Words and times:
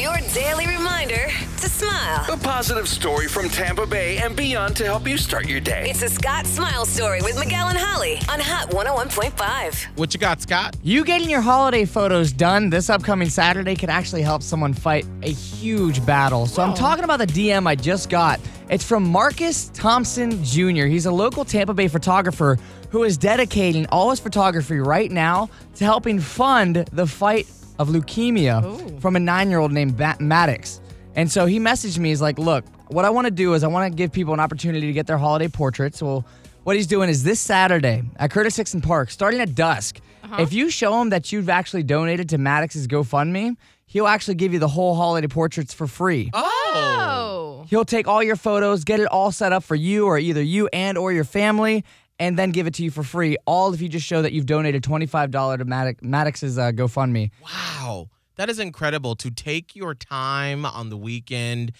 your 0.00 0.16
daily 0.32 0.66
reminder 0.66 1.28
to 1.58 1.68
smile. 1.68 2.24
A 2.32 2.36
positive 2.38 2.88
story 2.88 3.28
from 3.28 3.50
Tampa 3.50 3.86
Bay 3.86 4.16
and 4.16 4.34
beyond 4.34 4.74
to 4.76 4.84
help 4.84 5.06
you 5.06 5.18
start 5.18 5.46
your 5.46 5.60
day. 5.60 5.90
It's 5.90 6.02
a 6.02 6.08
Scott 6.08 6.46
Smile 6.46 6.86
Story 6.86 7.20
with 7.20 7.38
Miguel 7.38 7.68
and 7.68 7.76
Holly 7.76 8.14
on 8.30 8.40
Hot 8.40 8.70
101.5. 8.70 9.98
What 9.98 10.14
you 10.14 10.20
got, 10.20 10.40
Scott? 10.40 10.74
You 10.82 11.04
getting 11.04 11.28
your 11.28 11.42
holiday 11.42 11.84
photos 11.84 12.32
done 12.32 12.70
this 12.70 12.88
upcoming 12.88 13.28
Saturday 13.28 13.76
could 13.76 13.90
actually 13.90 14.22
help 14.22 14.42
someone 14.42 14.72
fight 14.72 15.04
a 15.22 15.30
huge 15.30 16.04
battle. 16.06 16.46
So 16.46 16.62
I'm 16.62 16.72
talking 16.72 17.04
about 17.04 17.18
the 17.18 17.26
DM 17.26 17.66
I 17.66 17.74
just 17.74 18.08
got. 18.08 18.40
It's 18.70 18.84
from 18.84 19.02
Marcus 19.02 19.68
Thompson 19.74 20.42
Jr. 20.42 20.86
He's 20.86 21.04
a 21.04 21.12
local 21.12 21.44
Tampa 21.44 21.74
Bay 21.74 21.88
photographer 21.88 22.58
who 22.88 23.04
is 23.04 23.18
dedicating 23.18 23.86
all 23.88 24.08
his 24.08 24.20
photography 24.20 24.78
right 24.78 25.10
now 25.10 25.50
to 25.74 25.84
helping 25.84 26.20
fund 26.20 26.88
the 26.92 27.06
fight 27.06 27.46
of 27.80 27.88
leukemia 27.88 29.00
from 29.00 29.16
a 29.16 29.20
nine-year-old 29.20 29.72
named 29.72 29.96
ba- 29.96 30.16
Maddox. 30.20 30.80
And 31.16 31.30
so 31.30 31.46
he 31.46 31.58
messaged 31.58 31.98
me. 31.98 32.10
He's 32.10 32.20
like, 32.22 32.38
"Look, 32.38 32.64
what 32.88 33.04
I 33.04 33.10
want 33.10 33.26
to 33.26 33.30
do 33.30 33.54
is 33.54 33.64
I 33.64 33.68
want 33.68 33.90
to 33.90 33.96
give 33.96 34.12
people 34.12 34.34
an 34.34 34.40
opportunity 34.40 34.86
to 34.86 34.92
get 34.92 35.06
their 35.06 35.18
holiday 35.18 35.48
portraits. 35.48 36.02
Well, 36.02 36.24
what 36.64 36.76
he's 36.76 36.86
doing 36.86 37.08
is 37.08 37.24
this 37.24 37.40
Saturday 37.40 38.02
at 38.16 38.30
Curtis 38.30 38.56
Hixon 38.56 38.80
Park, 38.80 39.10
starting 39.10 39.40
at 39.40 39.54
dusk. 39.54 40.00
Uh-huh. 40.22 40.42
If 40.42 40.52
you 40.52 40.70
show 40.70 41.00
him 41.00 41.08
that 41.10 41.32
you've 41.32 41.48
actually 41.48 41.82
donated 41.82 42.28
to 42.28 42.38
Maddox's 42.38 42.86
GoFundMe, 42.86 43.56
he'll 43.86 44.06
actually 44.06 44.34
give 44.34 44.52
you 44.52 44.58
the 44.58 44.68
whole 44.68 44.94
holiday 44.94 45.26
portraits 45.26 45.72
for 45.72 45.86
free. 45.86 46.30
Oh. 46.34 47.64
He'll 47.68 47.84
take 47.84 48.06
all 48.06 48.22
your 48.22 48.36
photos, 48.36 48.84
get 48.84 49.00
it 49.00 49.06
all 49.06 49.32
set 49.32 49.52
up 49.52 49.64
for 49.64 49.74
you 49.74 50.06
or 50.06 50.18
either 50.18 50.42
you 50.42 50.68
and 50.72 50.98
or 50.98 51.12
your 51.12 51.24
family, 51.24 51.84
and 52.20 52.38
then 52.38 52.50
give 52.50 52.68
it 52.68 52.74
to 52.74 52.84
you 52.84 52.92
for 52.92 53.02
free. 53.02 53.36
All 53.46 53.74
if 53.74 53.80
you 53.80 53.88
just 53.88 54.06
show 54.06 54.22
that 54.22 54.32
you've 54.32 54.46
donated 54.46 54.84
$25 54.84 55.58
to 55.58 55.64
Maddox, 55.64 56.02
Maddox's 56.02 56.58
uh, 56.58 56.70
GoFundMe. 56.70 57.30
Wow. 57.42 58.10
That 58.36 58.48
is 58.48 58.58
incredible 58.58 59.16
to 59.16 59.30
take 59.30 59.74
your 59.74 59.94
time 59.94 60.64
on 60.64 60.90
the 60.90 60.96
weekend 60.96 61.72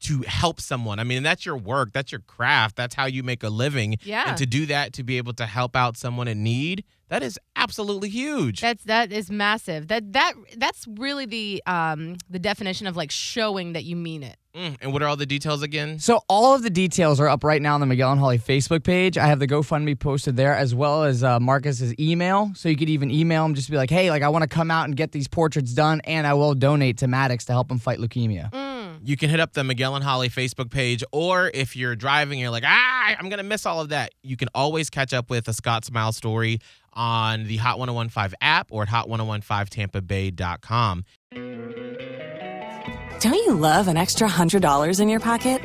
to 0.00 0.22
help 0.22 0.60
someone. 0.60 0.98
I 0.98 1.04
mean, 1.04 1.22
that's 1.22 1.46
your 1.46 1.56
work, 1.56 1.92
that's 1.92 2.12
your 2.12 2.20
craft, 2.20 2.76
that's 2.76 2.94
how 2.94 3.06
you 3.06 3.22
make 3.22 3.42
a 3.42 3.48
living. 3.48 3.96
Yeah. 4.02 4.24
And 4.28 4.36
to 4.38 4.46
do 4.46 4.66
that, 4.66 4.92
to 4.94 5.02
be 5.02 5.18
able 5.18 5.32
to 5.34 5.46
help 5.46 5.76
out 5.76 5.96
someone 5.96 6.28
in 6.28 6.42
need, 6.42 6.84
that 7.08 7.22
is 7.22 7.38
absolutely 7.54 8.08
huge. 8.08 8.60
That's 8.60 8.82
that 8.84 9.12
is 9.12 9.30
massive. 9.30 9.88
That 9.88 10.12
that 10.14 10.32
that's 10.56 10.86
really 10.98 11.26
the 11.26 11.62
um 11.66 12.16
the 12.28 12.38
definition 12.38 12.86
of 12.86 12.96
like 12.96 13.10
showing 13.10 13.74
that 13.74 13.84
you 13.84 13.94
mean 13.94 14.22
it. 14.22 14.36
Mm, 14.54 14.76
and 14.80 14.92
what 14.92 15.02
are 15.02 15.08
all 15.08 15.16
the 15.16 15.26
details 15.26 15.62
again? 15.62 15.98
So 15.98 16.22
all 16.28 16.54
of 16.54 16.62
the 16.62 16.70
details 16.70 17.18
are 17.18 17.28
up 17.28 17.42
right 17.42 17.60
now 17.60 17.74
on 17.74 17.80
the 17.80 17.86
Miguel 17.86 18.12
and 18.12 18.20
Holly 18.20 18.38
Facebook 18.38 18.84
page. 18.84 19.18
I 19.18 19.26
have 19.26 19.40
the 19.40 19.48
GoFundMe 19.48 19.98
posted 19.98 20.36
there 20.36 20.54
as 20.54 20.76
well 20.76 21.02
as 21.02 21.24
uh, 21.24 21.40
Marcus's 21.40 21.92
email. 21.98 22.52
So 22.54 22.68
you 22.68 22.76
could 22.76 22.88
even 22.88 23.10
email 23.10 23.44
him, 23.44 23.54
just 23.54 23.68
be 23.68 23.76
like, 23.76 23.90
"Hey, 23.90 24.10
like 24.10 24.22
I 24.22 24.28
want 24.28 24.42
to 24.42 24.48
come 24.48 24.70
out 24.70 24.84
and 24.84 24.96
get 24.96 25.12
these 25.12 25.28
portraits 25.28 25.72
done, 25.72 26.00
and 26.04 26.26
I 26.26 26.34
will 26.34 26.54
donate 26.54 26.98
to 26.98 27.08
Maddox 27.08 27.44
to 27.46 27.52
help 27.52 27.70
him 27.70 27.78
fight 27.78 27.98
leukemia." 27.98 28.52
You 29.06 29.18
can 29.18 29.28
hit 29.28 29.38
up 29.38 29.52
the 29.52 29.62
Miguel 29.64 29.96
and 29.96 30.02
Holly 30.02 30.30
Facebook 30.30 30.70
page, 30.70 31.04
or 31.12 31.50
if 31.52 31.76
you're 31.76 31.94
driving, 31.94 32.38
you're 32.38 32.48
like, 32.48 32.64
ah, 32.66 33.14
I'm 33.18 33.28
gonna 33.28 33.42
miss 33.42 33.66
all 33.66 33.82
of 33.82 33.90
that. 33.90 34.12
You 34.22 34.38
can 34.38 34.48
always 34.54 34.88
catch 34.88 35.12
up 35.12 35.28
with 35.28 35.46
a 35.46 35.52
Scott 35.52 35.84
Smile 35.84 36.12
story 36.12 36.58
on 36.94 37.44
the 37.44 37.58
Hot 37.58 37.78
1015 37.78 38.34
app 38.40 38.68
or 38.70 38.84
at 38.84 38.88
hot1015tampabay.com. 38.88 41.04
Don't 43.20 43.34
you 43.34 43.54
love 43.54 43.88
an 43.88 43.98
extra 43.98 44.26
$100 44.26 45.00
in 45.00 45.10
your 45.10 45.20
pocket? 45.20 45.60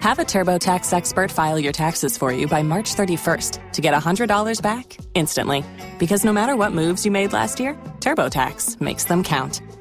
Have 0.00 0.18
a 0.18 0.24
TurboTax 0.24 0.90
expert 0.94 1.30
file 1.30 1.58
your 1.58 1.72
taxes 1.72 2.16
for 2.16 2.32
you 2.32 2.48
by 2.48 2.62
March 2.62 2.94
31st 2.94 3.72
to 3.72 3.82
get 3.82 3.92
$100 3.92 4.62
back 4.62 4.96
instantly. 5.12 5.62
Because 5.98 6.24
no 6.24 6.32
matter 6.32 6.56
what 6.56 6.72
moves 6.72 7.04
you 7.04 7.10
made 7.10 7.34
last 7.34 7.60
year, 7.60 7.74
TurboTax 8.00 8.80
makes 8.80 9.04
them 9.04 9.22
count. 9.22 9.60